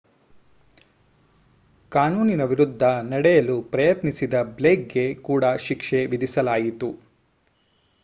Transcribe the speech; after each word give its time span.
ಕಾನೂನಿನ 1.91 2.43
ವಿರುದ್ಧ 2.43 2.81
ನಡೆಯಲು 3.11 3.61
ಪ್ರಯತ್ನಿಸಿದ 3.69 4.33
ಬ್ಲೇಕ್‌ಗೆ 4.55 5.07
ಕೂಡ 5.21 5.45
ಶಿಕ್ಷೆ 5.61 6.05
ವಿಧಿಸಲಾಯಿತು 6.07 6.91